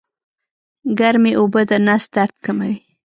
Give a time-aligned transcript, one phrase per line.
[0.99, 2.75] ګرمې اوبه د نس درد کموي